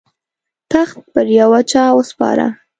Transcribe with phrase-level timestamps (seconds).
[0.71, 2.47] تخت پر یوه چا وسپاره.